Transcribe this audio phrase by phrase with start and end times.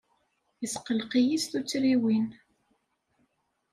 [0.61, 2.27] Yesqelliq-iyi s tuttriwin.